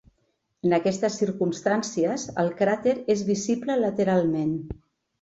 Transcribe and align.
En 0.67 0.71
aquestes 0.77 1.17
circumstàncies 1.23 2.25
el 2.47 2.51
cràter 2.65 2.97
és 3.19 3.25
visible 3.31 3.81
lateralment. 3.87 4.55